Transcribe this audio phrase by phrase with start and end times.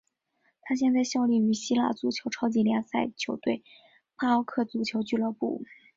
[0.61, 3.63] 他现在效力于希腊足球超级联赛球队
[4.17, 5.63] 帕奥克足球俱乐部。